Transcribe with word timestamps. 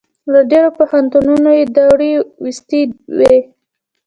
له 0.31 0.39
ډېرو 0.51 0.69
پوهنتونو 0.77 1.49
یې 1.57 1.65
دوړې 1.75 2.11
ویستې 2.43 2.81
وې. 3.17 3.37